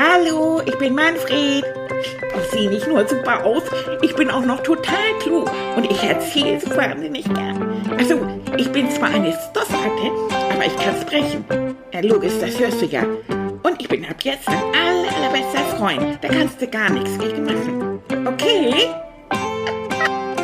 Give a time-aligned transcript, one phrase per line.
[0.00, 1.64] Hallo, ich bin Manfred.
[2.00, 3.64] Ich sehe nicht nur super aus,
[4.00, 7.82] ich bin auch noch total klug und ich erzähle es wahnsinnig gern.
[7.98, 8.20] Also,
[8.56, 10.12] ich bin zwar eine Stoffratte,
[10.54, 11.44] aber ich kann sprechen.
[11.92, 13.02] Ja, logisch, das hörst du ja.
[13.64, 16.18] Und ich bin ab jetzt dein aller, allerbester Freund.
[16.22, 17.98] Da kannst du gar nichts gegen machen.
[18.24, 18.86] Okay?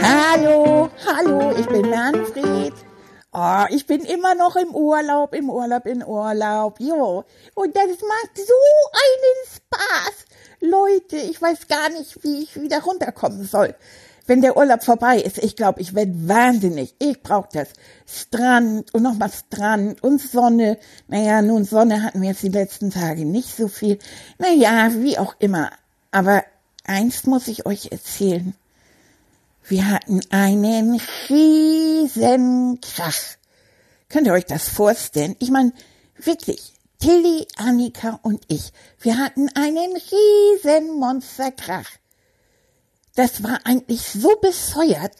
[0.02, 2.63] Hallo, hallo, ich bin Manfred.
[3.36, 6.78] Oh, ich bin immer noch im Urlaub, im Urlaub, im Urlaub.
[6.78, 7.24] Jo.
[7.54, 8.54] Und das macht so
[8.92, 10.24] einen Spaß.
[10.60, 13.74] Leute, ich weiß gar nicht, wie ich wieder runterkommen soll.
[14.28, 16.94] Wenn der Urlaub vorbei ist, ich glaube, ich werde wahnsinnig.
[17.00, 17.70] Ich brauche das.
[18.06, 20.78] Strand und nochmal Strand und Sonne.
[21.08, 23.98] Naja, nun, Sonne hatten wir jetzt die letzten Tage nicht so viel.
[24.38, 25.70] Naja, wie auch immer.
[26.12, 26.44] Aber
[26.84, 28.54] eins muss ich euch erzählen.
[29.66, 31.00] Wir hatten einen
[31.30, 33.36] riesen Krach.
[34.10, 35.36] Könnt ihr euch das vorstellen?
[35.38, 35.72] Ich meine,
[36.18, 41.88] wirklich, Tilly, Annika und ich, wir hatten einen riesen Monsterkrach.
[43.14, 45.12] Das war eigentlich so bescheuert.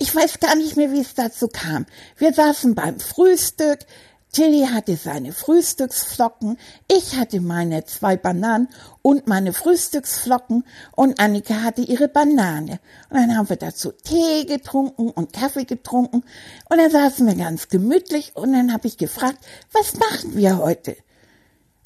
[0.00, 1.86] Ich weiß gar nicht mehr, wie es dazu kam.
[2.16, 3.80] Wir saßen beim Frühstück,
[4.36, 6.58] Tilly hatte seine Frühstücksflocken,
[6.92, 8.68] ich hatte meine zwei Bananen
[9.00, 10.62] und meine Frühstücksflocken
[10.94, 12.78] und Annika hatte ihre Banane.
[13.08, 16.22] Und dann haben wir dazu Tee getrunken und Kaffee getrunken
[16.68, 19.38] und dann saßen wir ganz gemütlich und dann habe ich gefragt,
[19.72, 20.98] was machen wir heute?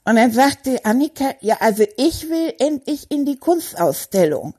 [0.04, 4.54] Und dann sagte Annika, ja, also ich will endlich in die Kunstausstellung.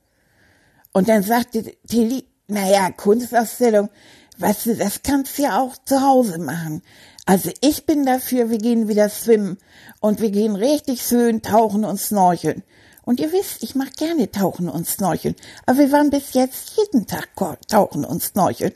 [0.94, 3.90] Und dann sagte Tilly, naja, Kunstausstellung,
[4.38, 6.82] weißt du, das kannst du ja auch zu Hause machen.
[7.24, 9.58] Also ich bin dafür, wir gehen wieder schwimmen
[10.00, 12.62] und wir gehen richtig schön tauchen und snorcheln.
[13.04, 15.34] Und ihr wisst, ich mache gerne tauchen und snorcheln.
[15.66, 17.30] Aber wir waren bis jetzt jeden Tag
[17.68, 18.72] tauchen und snorcheln.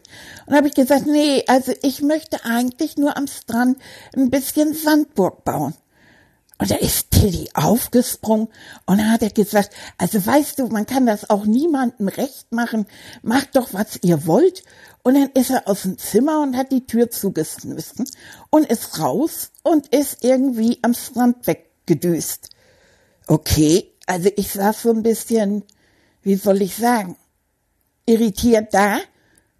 [0.47, 3.79] Und habe ich gesagt, nee, also ich möchte eigentlich nur am Strand
[4.17, 5.75] ein bisschen Sandburg bauen.
[6.59, 8.49] Und da ist Tilly aufgesprungen
[8.87, 12.87] und hat er gesagt, also weißt du, man kann das auch niemandem recht machen.
[13.23, 14.65] Macht doch, was ihr wollt.
[15.07, 18.11] Und dann ist er aus dem Zimmer und hat die Tür zugeschmissen
[18.51, 22.51] und ist raus und ist irgendwie am Strand weggedüst.
[23.29, 25.63] Okay, also ich saß so ein bisschen,
[26.23, 27.17] wie soll ich sagen,
[28.05, 28.99] irritiert da.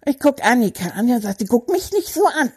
[0.05, 2.51] Ich guck Annika an, und sagte, guck mich nicht so an.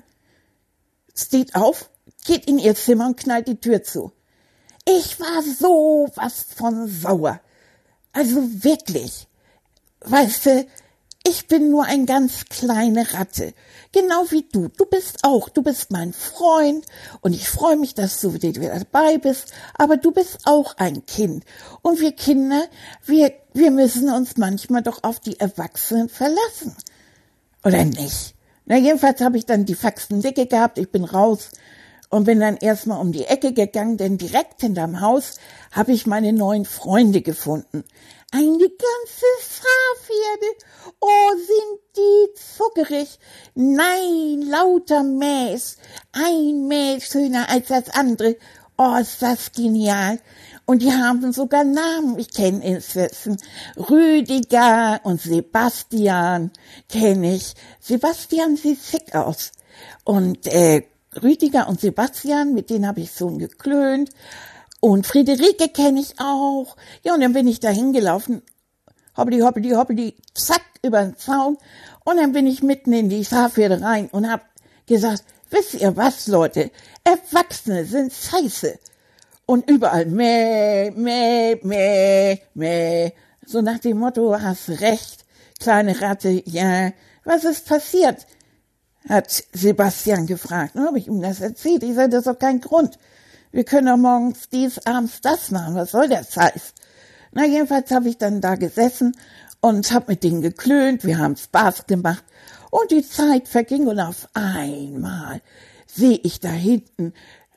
[1.14, 1.90] Steht auf,
[2.24, 4.10] geht in ihr Zimmer und knallt die Tür zu.
[4.84, 7.40] Ich war so was von sauer.
[8.10, 9.28] Also wirklich.
[10.00, 10.66] Weißt du,
[11.30, 13.54] ich bin nur ein ganz kleine Ratte.
[13.92, 14.68] Genau wie du.
[14.68, 15.48] Du bist auch.
[15.48, 16.84] Du bist mein Freund.
[17.20, 19.52] Und ich freue mich, dass du wieder dabei bist.
[19.74, 21.44] Aber du bist auch ein Kind.
[21.82, 22.64] Und wir Kinder,
[23.04, 26.76] wir, wir müssen uns manchmal doch auf die Erwachsenen verlassen.
[27.64, 28.34] Oder nicht?
[28.66, 30.78] Na, jedenfalls habe ich dann die Faxen dicke gehabt.
[30.78, 31.50] Ich bin raus
[32.10, 35.36] und bin dann erstmal um die Ecke gegangen, denn direkt hinterm Haus
[35.72, 37.84] habe ich meine neuen Freunde gefunden.
[38.32, 40.46] Eine ganze Schafherde.
[41.00, 43.18] Oh, sind die zuckerig.
[43.54, 45.78] Nein, lauter Mäß.
[46.12, 48.36] Ein Mäß schöner als das andere.
[48.76, 50.20] Oh, ist das genial.
[50.64, 52.18] Und die haben sogar Namen.
[52.18, 53.36] Ich kenne inzwischen
[53.76, 56.52] Rüdiger und Sebastian
[56.88, 57.54] kenne ich.
[57.80, 59.50] Sebastian sieht schick aus.
[60.04, 60.82] Und äh,
[61.22, 64.10] Rüdiger und Sebastian, mit denen habe ich so geklönt.
[64.80, 66.76] Und Friederike kenne ich auch.
[67.02, 68.42] Ja, und dann bin ich da hingelaufen,
[69.16, 71.58] hoppeli, hoppeli, hoppeli, zack, über den Zaun.
[72.04, 74.42] Und dann bin ich mitten in die Schafherde rein und hab
[74.86, 76.70] gesagt, wisst ihr was, Leute?
[77.04, 78.78] Erwachsene sind scheiße.
[79.46, 83.12] Und überall meh, meh, meh, meh.
[83.44, 85.24] So nach dem Motto, hast recht,
[85.58, 86.92] kleine Ratte, ja.
[87.24, 88.26] Was ist passiert?
[89.08, 90.72] Hat Sebastian gefragt.
[90.74, 91.82] Dann habe ich ihm das erzählt.
[91.82, 92.98] Ich sagte, das ist doch kein Grund.
[93.52, 95.74] Wir können doch morgens dies, abends das machen.
[95.74, 96.74] Was soll der Scheiß?
[97.32, 99.16] Na, jedenfalls habe ich dann da gesessen
[99.60, 101.04] und habe mit denen geklönt.
[101.04, 102.24] Wir haben Spaß gemacht.
[102.70, 105.40] Und die Zeit verging und auf einmal
[105.86, 107.12] sehe ich da hinten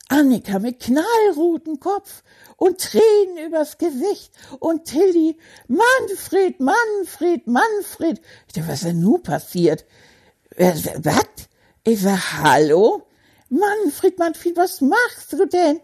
[0.09, 2.23] Annika mit knallrotem Kopf
[2.57, 5.37] und Tränen übers Gesicht und Tilly,
[5.67, 8.21] Manfred, Manfred, Manfred.
[8.47, 9.85] Ich dachte, was ist denn nun passiert?
[10.57, 10.89] Was?
[11.83, 13.03] Ich sag, hallo?
[13.49, 15.79] Manfred, Manfred, was machst du denn?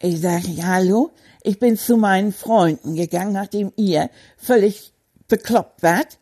[0.00, 1.10] Ich sag, hallo?
[1.42, 4.92] Ich bin zu meinen Freunden gegangen, nachdem ihr völlig
[5.28, 6.18] bekloppt wart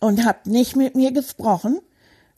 [0.00, 1.80] und habt nicht mit mir gesprochen.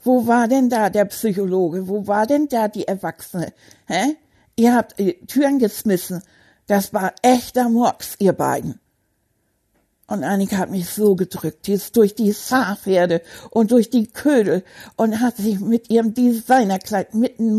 [0.02, 1.88] Wo war denn da der Psychologe?
[1.88, 3.52] Wo war denn da die Erwachsene?
[3.86, 4.16] Hä?
[4.56, 6.22] Ihr habt äh, Türen geschmissen.
[6.66, 8.80] Das war echter Murks, ihr beiden.
[10.06, 14.62] Und Annika hat mich so gedrückt, die ist durch die Saarpferde und durch die Ködel
[14.96, 17.58] und hat sich mit ihrem Designerkleid mitten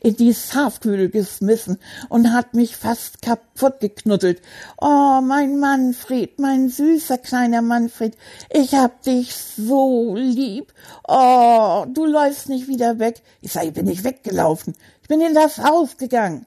[0.00, 1.76] in die Saarküdel geschmissen
[2.08, 4.40] und hat mich fast kaputt geknuddelt.
[4.80, 8.16] Oh, mein Manfred, mein süßer kleiner Manfred,
[8.48, 10.72] ich hab dich so lieb.
[11.06, 13.20] Oh, du läufst nicht wieder weg.
[13.42, 14.74] Ich sag, ich bin nicht weggelaufen.
[15.02, 16.46] Ich bin in das Haus gegangen.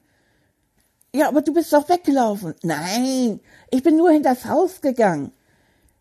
[1.14, 2.54] Ja, aber du bist doch weggelaufen.
[2.62, 3.38] Nein,
[3.70, 5.32] ich bin nur in das Haus gegangen.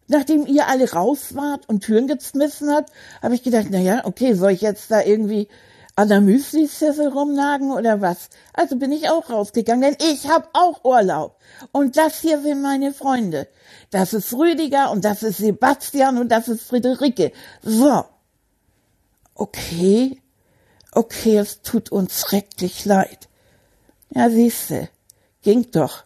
[0.07, 2.91] Nachdem ihr alle raus wart und Türen geschmissen habt,
[3.21, 5.47] habe ich gedacht, na ja, okay, soll ich jetzt da irgendwie
[5.95, 8.29] an der Müsli-Sessel rumnagen oder was?
[8.53, 11.37] Also bin ich auch rausgegangen, denn ich habe auch Urlaub.
[11.71, 13.47] Und das hier sind meine Freunde.
[13.91, 17.31] Das ist Rüdiger und das ist Sebastian und das ist Friederike.
[17.63, 18.03] So.
[19.33, 20.21] Okay.
[20.91, 23.27] Okay, es tut uns schrecklich leid.
[24.09, 24.89] Ja, siehste,
[25.41, 26.03] ging doch.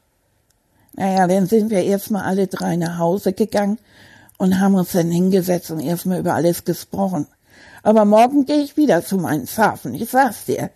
[0.99, 3.79] Naja, dann sind wir erstmal alle drei nach Hause gegangen
[4.37, 7.25] und haben uns dann hingesetzt und erstmal über alles gesprochen.
[7.83, 10.71] Aber morgen gehe ich wieder zu meinen Schafen, ich sag's dir.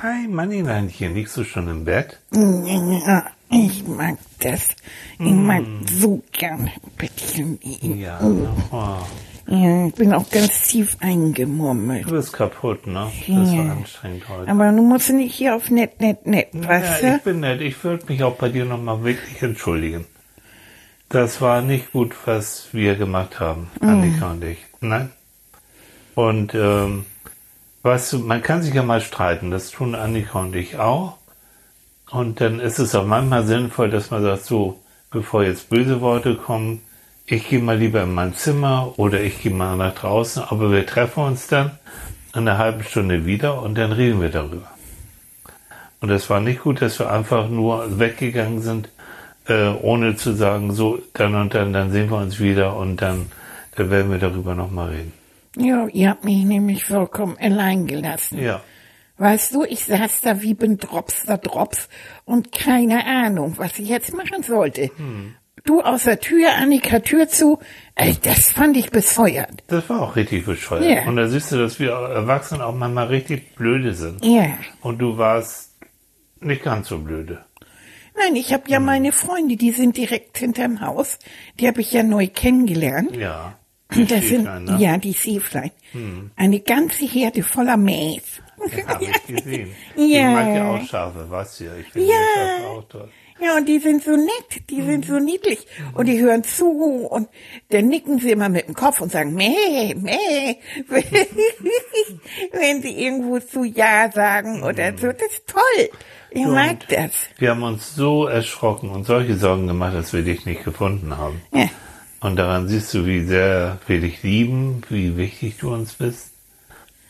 [0.00, 2.18] Hi, Mannineinchen, liegst du schon im Bett?
[2.32, 4.70] Ja, ich mag das.
[5.18, 5.86] Ich mag mm.
[5.86, 7.98] so gern Bettchen liegen.
[7.98, 8.98] Ja, oh.
[9.46, 12.06] Ja, ich bin auch ganz tief eingemurmelt.
[12.06, 13.12] Du bist kaputt, ne?
[13.28, 13.58] Das ja.
[13.58, 14.50] war anstrengend heute.
[14.50, 17.60] Aber du musst nicht hier auf nett, nett, nett, weißt ja, ich bin nett.
[17.60, 20.06] Ich würde mich auch bei dir nochmal wirklich entschuldigen.
[21.10, 23.88] Das war nicht gut, was wir gemacht haben, mhm.
[23.88, 24.58] Annika und ich.
[24.80, 25.10] Nein?
[26.14, 27.04] Und, ähm,
[27.82, 29.50] weißt du, man kann sich ja mal streiten.
[29.50, 31.18] Das tun Annika und ich auch.
[32.10, 34.80] Und dann ist es auch manchmal sinnvoll, dass man sagt, so,
[35.10, 36.80] bevor jetzt böse Worte kommen,
[37.26, 40.84] ich gehe mal lieber in mein Zimmer oder ich gehe mal nach draußen, aber wir
[40.84, 41.78] treffen uns dann
[42.34, 44.70] in einer halben Stunde wieder und dann reden wir darüber.
[46.00, 48.90] Und es war nicht gut, dass wir einfach nur weggegangen sind,
[49.48, 53.26] äh, ohne zu sagen, so, dann und dann, dann sehen wir uns wieder und dann,
[53.76, 55.12] dann werden wir darüber nochmal reden.
[55.56, 58.38] Ja, ihr habt mich nämlich vollkommen allein gelassen.
[58.38, 58.60] Ja.
[59.16, 61.88] Weißt du, ich saß da wie bin Drops da Drops
[62.24, 64.90] und keine Ahnung, was ich jetzt machen sollte.
[64.96, 65.36] Hm.
[65.64, 67.58] Du aus der Tür, Annika Tür zu.
[67.94, 69.62] Ey, das fand ich bescheuert.
[69.68, 70.84] Das war auch richtig bescheuert.
[70.84, 71.08] Ja.
[71.08, 74.22] Und da siehst du, dass wir Erwachsenen auch manchmal richtig blöde sind.
[74.24, 74.58] Ja.
[74.82, 75.70] Und du warst
[76.40, 77.44] nicht ganz so blöde.
[78.16, 78.84] Nein, ich habe ja hm.
[78.84, 81.18] meine Freunde, die sind direkt hinterm Haus.
[81.58, 83.16] Die habe ich ja neu kennengelernt.
[83.16, 83.58] Ja.
[83.94, 84.76] Die das sind, ne?
[84.80, 85.70] ja, die Seeflein.
[85.92, 86.30] Hm.
[86.36, 88.42] Eine ganze Herde voller Mäß.
[88.76, 89.74] Ja, habe ich gesehen.
[89.96, 90.04] ja.
[90.04, 91.76] Ich mag ja auch Schafe, du ja.
[91.76, 92.16] Ich finde ja.
[92.34, 93.08] Schafe auch toll.
[93.40, 94.86] Ja, und die sind so nett, die mhm.
[94.86, 96.70] sind so niedlich und die hören zu
[97.10, 97.28] und
[97.70, 100.56] dann nicken sie immer mit dem Kopf und sagen meh, meh,
[102.52, 105.08] wenn sie irgendwo zu Ja sagen oder so.
[105.08, 105.88] Das ist toll.
[106.30, 107.12] Ich und mag das.
[107.38, 111.42] Wir haben uns so erschrocken und solche Sorgen gemacht, dass wir dich nicht gefunden haben.
[111.52, 111.68] Ja.
[112.20, 116.33] Und daran siehst du, wie sehr wir dich lieben, wie wichtig du uns bist.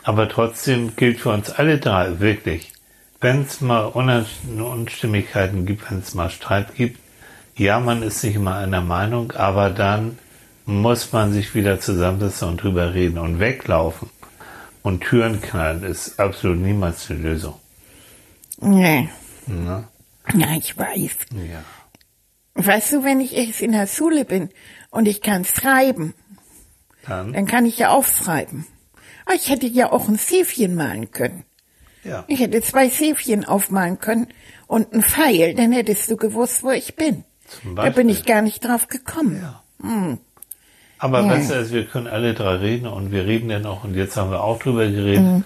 [0.05, 2.73] Aber trotzdem gilt für uns alle drei wirklich,
[3.21, 7.01] wenn es mal Unstimmigkeiten gibt, wenn es mal Streit gibt,
[7.56, 10.19] ja, man ist nicht immer einer Meinung, aber dann
[10.67, 14.11] muss man sich wieder zusammensetzen und drüber reden und weglaufen.
[14.83, 17.55] Und Türen knallen ist absolut niemals die Lösung.
[18.61, 19.09] Nee.
[19.47, 19.89] Na?
[20.35, 21.17] Ja, ich weiß.
[21.33, 21.65] Ja.
[22.55, 24.50] Weißt du, wenn ich jetzt in der Schule bin
[24.91, 26.15] und ich kann schreiben,
[27.07, 27.33] dann?
[27.33, 28.67] dann kann ich ja aufschreiben.
[28.67, 28.74] Aber ah,
[29.35, 31.44] ich hätte ja auch ein Säfchen malen können.
[32.05, 32.25] Ja.
[32.26, 34.28] Ich hätte zwei Säfchen aufmalen können
[34.66, 37.25] und einen Pfeil, dann hättest du gewusst, wo ich bin.
[37.75, 39.40] Da bin ich gar nicht drauf gekommen.
[39.40, 39.62] Ja.
[39.81, 40.19] Hm.
[40.99, 41.35] Aber ja.
[41.35, 44.31] besser ist, wir können alle drei reden und wir reden ja noch und jetzt haben
[44.31, 45.23] wir auch drüber geredet.
[45.23, 45.45] Mhm.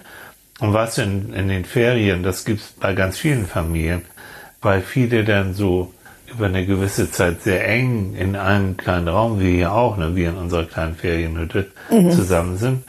[0.59, 4.03] Und was in, in den Ferien, das gibt's bei ganz vielen Familien,
[4.61, 5.93] weil viele dann so
[6.27, 10.25] über eine gewisse Zeit sehr eng in einem kleinen Raum, wie hier auch, ne, wie
[10.25, 12.11] in unserer kleinen Ferienhütte, mhm.
[12.11, 12.83] zusammen sind.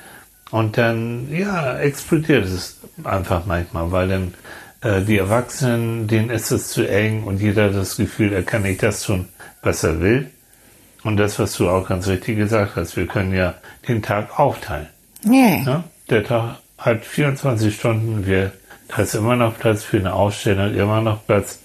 [0.50, 4.34] Und dann, ja, explodiert es einfach manchmal, weil dann
[4.82, 8.62] äh, die Erwachsenen, denen ist es zu eng und jeder hat das Gefühl, er kann
[8.62, 9.28] nicht das tun,
[9.62, 10.30] was er will.
[11.02, 13.54] Und das, was du auch ganz richtig gesagt hast, wir können ja
[13.88, 14.88] den Tag aufteilen.
[15.22, 15.62] Nee.
[15.64, 15.84] Ja?
[16.10, 18.52] Der Tag hat 24 Stunden, wir,
[18.88, 21.60] da ist immer noch Platz für eine Ausstellung, immer noch Platz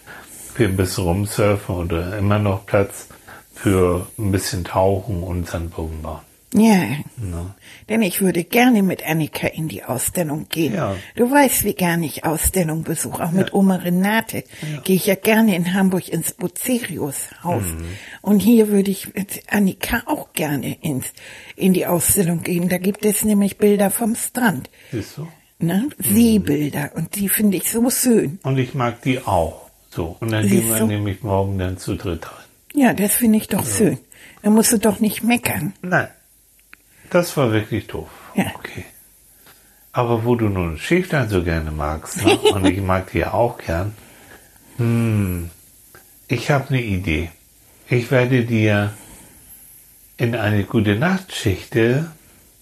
[0.53, 3.09] für ein bisschen rumsurfen oder immer noch Platz
[3.53, 6.21] für ein bisschen tauchen und Sandbogen bauen.
[6.57, 6.83] Ja.
[7.17, 7.51] No.
[7.89, 10.73] Denn ich würde gerne mit Annika in die Ausstellung gehen.
[10.73, 10.95] Ja.
[11.15, 13.23] Du weißt, wie gerne ich Ausstellung besuche.
[13.23, 13.37] Auch ja.
[13.37, 14.81] mit Oma Renate ja.
[14.83, 17.63] gehe ich ja gerne in Hamburg ins Bucerius Haus.
[17.63, 17.85] Mhm.
[18.21, 21.13] Und hier würde ich mit Annika auch gerne ins,
[21.55, 22.69] in die Ausstellung gehen.
[22.69, 24.69] Da gibt es nämlich Bilder vom Strand.
[24.91, 25.27] Siehst du?
[25.59, 25.89] Ne?
[25.99, 26.91] Seebilder.
[26.95, 28.39] Und die finde ich so schön.
[28.43, 29.69] Und ich mag die auch.
[29.89, 30.17] So.
[30.19, 30.87] Und dann Siehst gehen wir du?
[30.87, 32.45] nämlich morgen dann zu dritt rein.
[32.73, 33.97] Ja, das finde ich doch schön.
[34.41, 35.73] Da musst du doch nicht meckern.
[35.81, 36.09] Nein,
[37.15, 38.09] das war wirklich doof.
[38.35, 38.51] Ja.
[38.55, 38.83] Okay.
[39.93, 42.37] Aber wo du nun Schäflein so gerne magst, ne?
[42.53, 43.95] und ich mag die ja auch gern,
[44.77, 45.49] hm,
[46.27, 47.31] ich habe eine Idee.
[47.87, 48.93] Ich werde dir
[50.17, 52.11] in eine gute Nachtschichte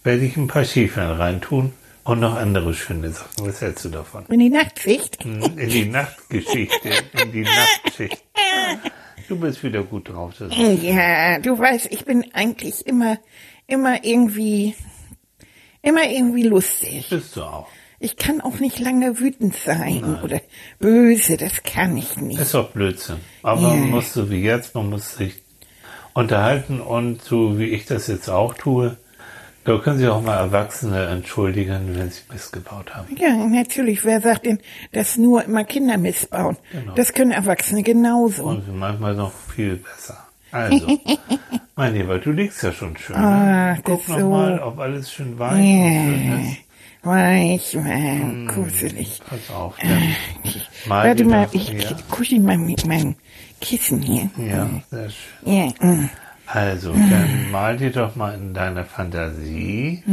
[0.04, 3.48] werde ich ein paar Schäflein reintun und noch andere schöne Sachen.
[3.48, 4.26] Was hältst du davon?
[4.28, 5.24] In die Nachtsicht.
[5.24, 6.90] Hm, In die Nachtgeschichte,
[7.22, 8.22] in die Nachtschicht.
[9.30, 10.34] Du bist wieder gut drauf.
[10.50, 13.18] Ja, du weißt, ich bin eigentlich immer,
[13.68, 14.76] immer irgendwie,
[15.82, 17.08] immer irgendwie lustig.
[17.10, 17.68] bist du auch.
[18.00, 20.42] Ich kann auch nicht lange wütend sein oder
[20.80, 22.40] böse, das kann ich nicht.
[22.40, 23.18] Ist doch Blödsinn.
[23.44, 23.68] Aber Ja.
[23.70, 25.36] man muss so wie jetzt, man muss sich
[26.14, 28.98] unterhalten und so wie ich das jetzt auch tue,
[29.64, 33.16] da können sich auch mal Erwachsene entschuldigen, wenn sie missgebaut haben.
[33.16, 34.04] Ja, natürlich.
[34.04, 34.60] Wer sagt denn,
[34.92, 36.58] dass nur immer Kinder missbauen?
[36.74, 36.94] Genau.
[36.96, 38.44] Das können Erwachsene genauso.
[38.44, 40.28] Und manchmal noch viel besser.
[40.54, 41.00] Also,
[41.76, 43.16] mein Lieber, du liegst ja schon schön.
[43.16, 43.80] Ah, ne?
[43.84, 44.30] Guck das noch so.
[44.30, 46.58] mal, ob alles schön weich und schön Ja, ist.
[47.04, 49.22] weich, wow, kuschelig.
[49.28, 50.16] Pass auf, dann
[50.88, 53.16] mal Warte mal, ich ja, kuschel mal mit meinem
[53.62, 54.30] Kissen hier.
[54.38, 55.54] ja, sehr schön.
[55.82, 56.10] Ja, mm.
[56.46, 60.04] Also, dann mal dir doch mal in deiner Fantasie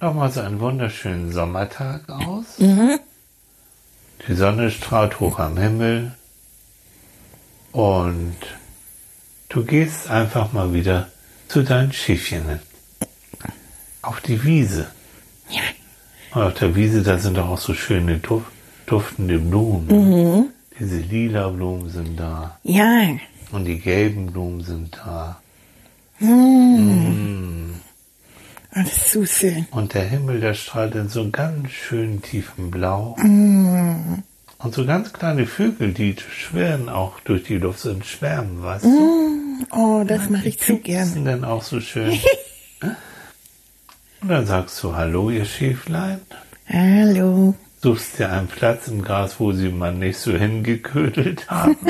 [0.00, 2.58] noch mal so einen wunderschönen Sommertag aus.
[4.28, 6.12] Die Sonne strahlt hoch am Himmel
[7.72, 8.36] und
[9.54, 11.08] du gehst einfach mal wieder
[11.48, 12.58] zu deinen Schiffchen
[14.02, 14.88] auf die Wiese.
[15.48, 15.62] ja,
[16.34, 18.42] Und auf der Wiese, da sind doch auch so schöne duf
[18.86, 20.50] duftende Blumen.
[20.78, 22.58] Diese lila Blumen sind da.
[22.64, 23.16] ja,
[23.52, 25.40] Und die gelben Blumen sind da.
[28.72, 29.66] alles so schön.
[29.70, 33.16] Und der Himmel, der strahlt in so ganz schön tiefem Blau.
[33.18, 39.23] Und so ganz kleine Vögel, die schwirren auch durch die Luft, sind Schwärmen, weißt du?
[39.70, 41.06] Oh, das mache ich zu Die gern.
[41.06, 42.18] sind dann auch so schön.
[44.20, 46.20] Und dann sagst du, hallo, ihr Schäflein.
[46.68, 47.54] Hallo.
[47.82, 51.76] Suchst dir einen Platz im Gras, wo sie mal nicht so hingeködelt haben.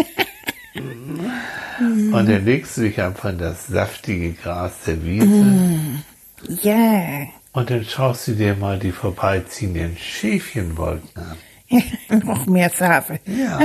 [1.78, 5.44] Und dann legst du dich einfach in das saftige Gras der Wiese.
[6.62, 11.36] Ja, Und dann schaust du dir mal die vorbeiziehenden Schäfchenwolken an.
[12.24, 13.18] noch mehr Safe.
[13.26, 13.60] Ja.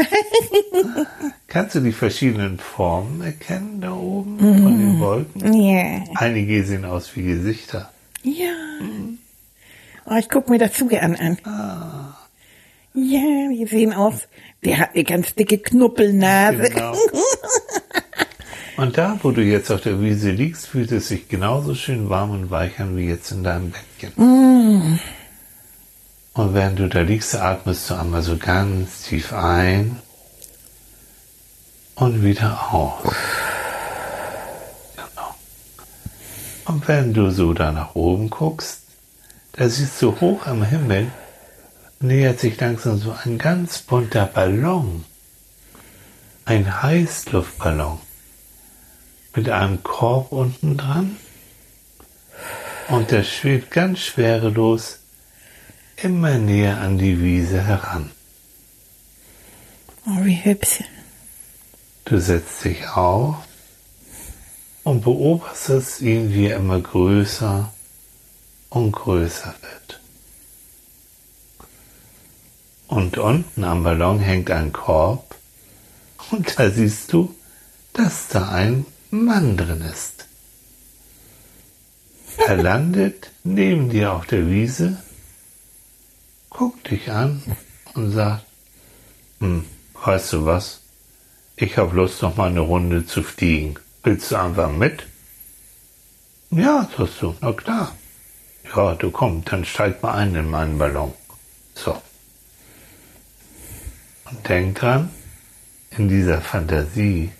[1.48, 3.79] Kannst du die verschiedenen Formen erkennen
[4.40, 5.54] oben von den Wolken?
[5.54, 7.90] Ja, Einige sehen aus wie Gesichter.
[8.24, 8.54] ja.
[10.12, 11.38] Oh, ich guck mir das zu gern an.
[12.96, 14.28] Ja, die sehen aus.
[14.66, 16.64] Der hat eine ganz dicke Knuppelnase.
[16.72, 16.96] Genau.
[18.78, 22.32] Und da, wo du jetzt auf der Wiese liegst, fühlt es sich genauso schön warm
[22.32, 25.00] und weich an wie jetzt in deinem Bettchen.
[26.34, 29.98] Und während du da liegst, atmest du einmal so ganz tief ein
[31.96, 33.14] und wieder aus.
[34.96, 35.36] Genau.
[36.70, 38.82] Und wenn du so da nach oben guckst,
[39.54, 41.12] da siehst du hoch am Himmel,
[42.00, 45.04] nähert sich langsam so ein ganz bunter Ballon.
[46.46, 47.98] Ein Heißluftballon
[49.34, 51.18] mit einem Korb unten dran
[52.90, 55.00] und der schwebt ganz schwerelos
[55.98, 58.12] immer näher an die Wiese heran.
[60.06, 60.84] Oh, wie hübsch.
[62.06, 63.49] Du setzt dich auf
[64.90, 67.72] und beobachtest ihn, wie er immer größer
[68.70, 70.00] und größer wird.
[72.88, 75.36] Und unten am Ballon hängt ein Korb
[76.32, 77.36] und da siehst du,
[77.94, 80.26] dass da ein Mann drin ist.
[82.48, 84.98] Er landet neben dir auf der Wiese,
[86.50, 87.44] guckt dich an
[87.94, 88.44] und sagt,
[89.40, 89.66] hm,
[90.04, 90.82] weißt du was?
[91.58, 93.78] Ich habe Lust, noch mal eine Runde zu fliegen.
[94.04, 95.06] Willst du einfach mit?
[96.52, 97.96] Ja, sagst du, na klar.
[98.76, 101.14] Ja, du komm, dann steig mal ein in meinen Ballon.
[101.76, 102.02] So.
[104.26, 105.10] Und denk dran,
[105.98, 107.32] in dieser Fantasie,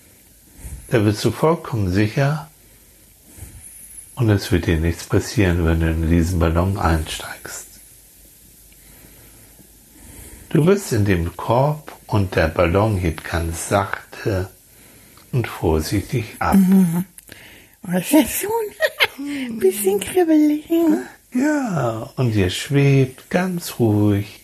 [0.88, 2.50] da bist du vollkommen sicher
[4.16, 7.68] und es wird dir nichts passieren, wenn du in diesen Ballon einsteigst.
[10.50, 14.50] Du bist in dem Korb und der Ballon hebt ganz sachte
[15.32, 16.58] und vorsichtig ab.
[17.88, 18.52] Oh, das ist schon
[19.20, 20.66] ein bisschen kribbelig.
[21.34, 24.42] Ja, und ihr schwebt ganz ruhig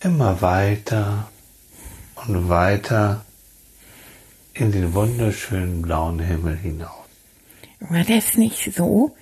[0.00, 1.30] immer weiter
[2.26, 3.24] und weiter
[4.52, 7.04] in den wunderschönen blauen Himmel hinauf.
[7.80, 9.14] War das nicht so,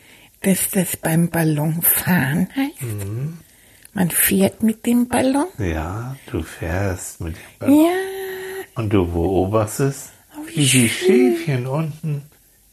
[0.43, 2.97] dass das beim Ballonfahren heißt?
[3.95, 5.47] Man fährt mit dem Ballon?
[5.59, 7.93] Ja, du fährst mit dem Ballon Ja,
[8.75, 10.11] und du beobachtest,
[10.47, 12.23] wie die Schäfchen unten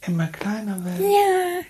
[0.05, 1.03] immer kleiner werden.
[1.11, 1.61] Ja.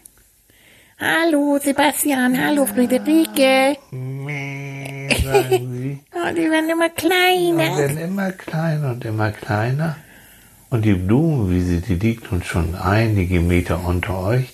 [1.01, 3.77] Hallo Sebastian, hallo Friederike.
[3.91, 5.99] Meh, sagen sie.
[6.13, 7.77] Oh, die werden immer Und kleiner.
[7.77, 9.95] werden immer kleiner und immer kleiner.
[10.69, 14.53] Und die Blumenwiese, die liegt nun schon einige Meter unter euch.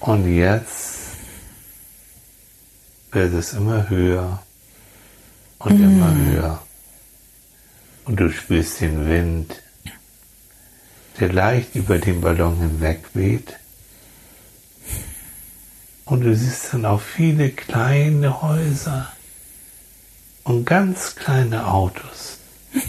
[0.00, 1.16] Und jetzt
[3.12, 4.42] wird es immer höher
[5.58, 6.62] und immer höher.
[8.06, 9.62] Und du spürst den Wind,
[11.18, 13.58] der leicht über den Ballon hinweg weht.
[16.04, 19.12] Und du siehst dann auch viele kleine Häuser
[20.44, 22.38] und ganz kleine Autos.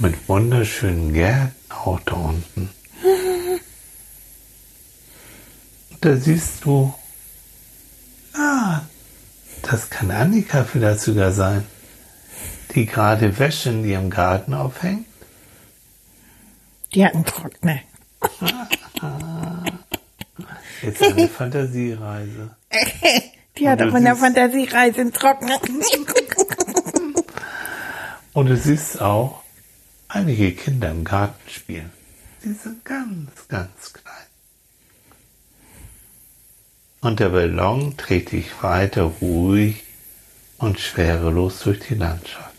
[0.00, 2.70] Mit wunderschönen Gärten auch da unten.
[5.90, 6.92] Und da siehst du,
[8.34, 8.80] ah,
[9.62, 11.64] das kann Annika vielleicht sogar sein,
[12.74, 15.06] die gerade Wäsche in ihrem Garten aufhängt.
[16.94, 17.78] Die hatten Trockner.
[20.82, 22.56] Jetzt eine Fantasiereise.
[23.58, 25.60] Die hat der siehst- Fantasiereise einen Trockner.
[28.32, 29.42] Und du siehst auch
[30.08, 31.90] einige Kinder im Garten spielen.
[32.42, 34.14] Die sind ganz, ganz klein.
[37.02, 39.84] Und der Ballon trägt dich weiter ruhig
[40.58, 42.51] und schwerelos durch die Landschaft.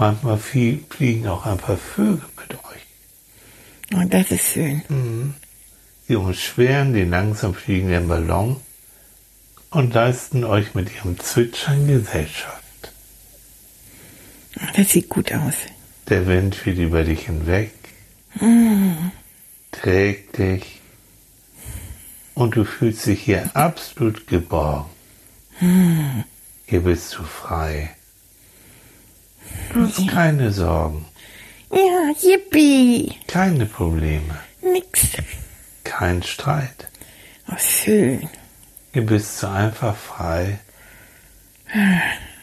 [0.00, 3.98] Manchmal flie- fliegen auch ein paar Vögel mit euch.
[4.00, 5.34] Und das ist schön.
[6.08, 8.56] Sie umschweren den langsam fliegenden Ballon
[9.70, 12.92] und leisten euch mit ihrem Zwitschern Gesellschaft.
[14.74, 15.54] Das sieht gut aus.
[16.08, 17.72] Der Wind weht über dich hinweg,
[19.70, 20.80] trägt dich
[22.34, 24.88] und du fühlst dich hier absolut geborgen.
[26.66, 27.90] Hier bist du frei.
[29.72, 31.04] Du hast keine Sorgen,
[31.70, 33.14] Ja, yippie.
[33.28, 35.08] keine Probleme, Nix.
[35.84, 36.88] kein Streit.
[37.48, 38.28] Oh, schön.
[38.92, 40.58] Hier bist du einfach frei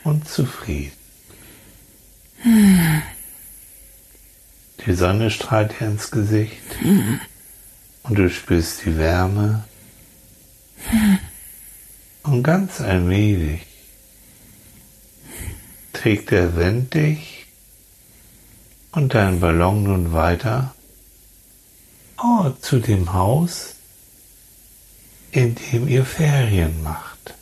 [0.03, 0.93] und zufrieden.
[4.85, 6.61] Die Sonne strahlt dir ins Gesicht
[8.03, 9.65] und du spürst die Wärme.
[12.23, 13.65] Und ganz allmählich
[16.07, 17.47] trägt der Wind dich
[18.93, 20.73] und dein Ballon nun weiter
[22.23, 23.75] oh, zu dem Haus,
[25.31, 27.33] in dem ihr Ferien macht.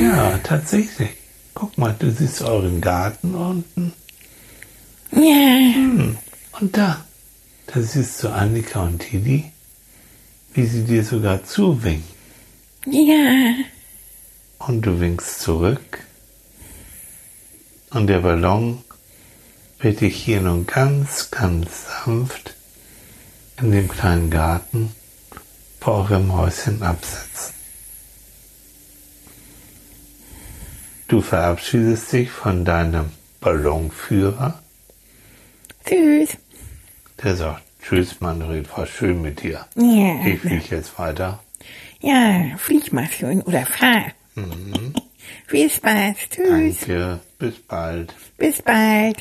[0.00, 1.10] Ja, tatsächlich.
[1.54, 3.92] Guck mal, du siehst euren Garten unten.
[5.12, 6.10] Ja.
[6.58, 7.04] Und da,
[7.68, 9.52] da siehst du Annika und Tidi,
[10.54, 12.02] wie sie dir sogar zuwinken.
[12.90, 13.54] Ja.
[14.58, 16.04] Und du winkst zurück.
[17.94, 18.82] Und der Ballon
[19.78, 22.54] wird dich hier nun ganz, ganz sanft
[23.60, 24.92] in dem kleinen Garten
[25.80, 27.54] vor eurem Häuschen absetzen.
[31.06, 34.60] Du verabschiedest dich von deinem Ballonführer,
[35.86, 36.30] Tschüss.
[37.22, 39.66] der sagt, Tschüss, Manfred, war schön mit dir.
[39.76, 40.26] Ja.
[40.26, 41.44] Ich fliege jetzt weiter.
[42.00, 44.06] Ja, flieg mal schön oder fahr.
[45.46, 46.16] Viel Spaß.
[46.30, 46.78] Tschüss.
[46.80, 48.14] Danke, bis bald.
[48.38, 49.18] Bis bald.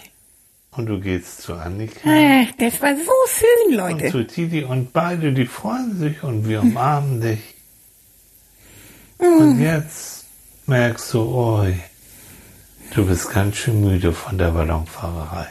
[0.72, 2.00] Und du gehst zu Annika.
[2.06, 4.12] Ach, das war so schön, Und Leute.
[4.12, 7.40] zu Titi und beide, die freuen sich und wir umarmen dich.
[9.20, 10.26] Und jetzt
[10.66, 11.76] merkst du, oi,
[12.96, 15.48] du bist ganz schön müde von der Ballonfahrerei.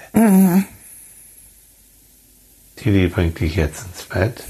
[2.77, 4.43] Titi bringt dich jetzt ins Bett,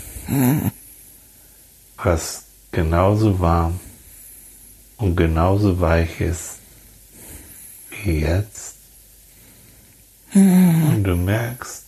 [2.03, 3.79] was genauso warm
[5.03, 6.59] und genauso weich ist
[8.05, 8.77] wie jetzt.
[10.33, 11.83] Und du merkst,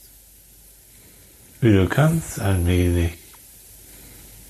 [1.60, 3.12] wie du ganz allmählich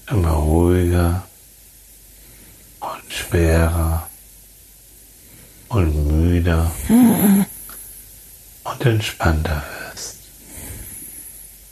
[0.09, 1.29] immer ruhiger
[2.81, 4.09] und schwerer
[5.69, 6.73] und müder
[8.65, 10.21] und entspannter wirst.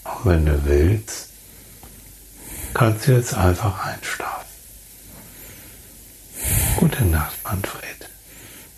[0.05, 1.31] Und wenn du willst,
[2.75, 4.22] kannst du jetzt einfach einschlafen.
[6.83, 8.09] Gute Nacht, Manfred.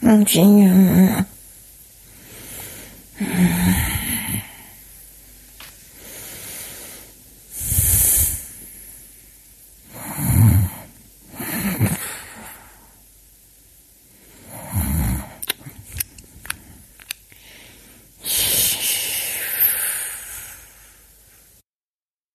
[0.03, 1.25] Ja.